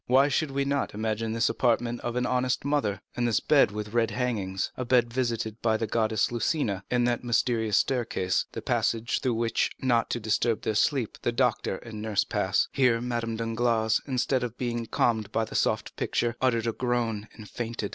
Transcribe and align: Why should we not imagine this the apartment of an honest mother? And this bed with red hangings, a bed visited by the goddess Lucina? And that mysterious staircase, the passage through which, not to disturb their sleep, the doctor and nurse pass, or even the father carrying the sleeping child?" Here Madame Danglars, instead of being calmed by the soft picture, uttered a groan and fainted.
Why 0.07 0.29
should 0.29 0.49
we 0.49 0.65
not 0.65 0.95
imagine 0.95 1.33
this 1.33 1.45
the 1.45 1.51
apartment 1.53 2.01
of 2.01 2.15
an 2.15 2.25
honest 2.25 2.65
mother? 2.65 3.03
And 3.15 3.27
this 3.27 3.39
bed 3.39 3.69
with 3.69 3.93
red 3.93 4.09
hangings, 4.09 4.71
a 4.75 4.83
bed 4.83 5.13
visited 5.13 5.61
by 5.61 5.77
the 5.77 5.85
goddess 5.85 6.31
Lucina? 6.31 6.83
And 6.89 7.07
that 7.07 7.23
mysterious 7.23 7.77
staircase, 7.77 8.45
the 8.53 8.63
passage 8.63 9.19
through 9.19 9.35
which, 9.35 9.69
not 9.79 10.09
to 10.09 10.19
disturb 10.19 10.63
their 10.63 10.73
sleep, 10.73 11.19
the 11.21 11.31
doctor 11.31 11.75
and 11.77 12.01
nurse 12.01 12.23
pass, 12.23 12.67
or 12.75 12.81
even 12.81 13.09
the 13.09 13.13
father 13.15 13.21
carrying 13.27 13.35
the 13.37 13.37
sleeping 13.37 13.37
child?" 13.37 13.37
Here 13.37 13.41
Madame 13.45 13.55
Danglars, 13.93 14.01
instead 14.07 14.43
of 14.43 14.57
being 14.57 14.85
calmed 14.87 15.31
by 15.31 15.45
the 15.45 15.53
soft 15.53 15.95
picture, 15.95 16.35
uttered 16.41 16.65
a 16.65 16.73
groan 16.73 17.27
and 17.35 17.47
fainted. 17.47 17.89